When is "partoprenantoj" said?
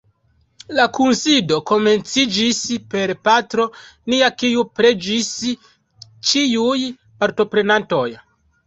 7.23-8.07